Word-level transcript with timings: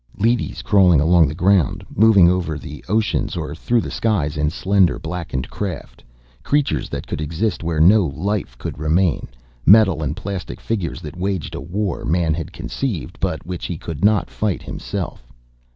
Leadys, 0.17 0.63
crawling 0.63 0.99
along 0.99 1.27
the 1.27 1.35
ground, 1.35 1.85
moving 1.95 2.27
over 2.27 2.57
the 2.57 2.83
oceans 2.89 3.35
or 3.37 3.53
through 3.53 3.79
the 3.81 3.91
skies 3.93 4.35
in 4.35 4.49
slender, 4.49 4.97
blackened 4.97 5.47
craft, 5.51 6.03
creatures 6.41 6.89
that 6.89 7.05
could 7.05 7.21
exist 7.21 7.61
where 7.61 7.79
no 7.79 8.07
life 8.07 8.57
could 8.57 8.79
remain, 8.79 9.27
metal 9.63 10.01
and 10.01 10.15
plastic 10.17 10.59
figures 10.59 11.01
that 11.01 11.15
waged 11.19 11.53
a 11.53 11.61
war 11.61 12.03
Man 12.03 12.33
had 12.33 12.51
conceived, 12.51 13.19
but 13.19 13.45
which 13.45 13.67
he 13.67 13.77
could 13.77 14.03
not 14.03 14.31
fight 14.31 14.63
himself. 14.63 15.23